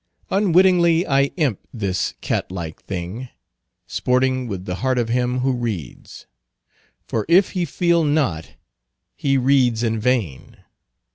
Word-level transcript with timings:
Unwittingly 0.31 1.05
I 1.05 1.25
imp 1.37 1.59
this 1.71 2.15
cat 2.21 2.51
like 2.51 2.81
thing, 2.81 3.29
sporting 3.85 4.47
with 4.47 4.65
the 4.65 4.77
heart 4.81 4.97
of 4.97 5.09
him 5.09 5.41
who 5.41 5.51
reads; 5.51 6.25
for 7.05 7.23
if 7.29 7.51
he 7.51 7.65
feel 7.65 8.03
not 8.03 8.53
he 9.15 9.37
reads 9.37 9.83
in 9.83 9.99
vain. 9.99 10.57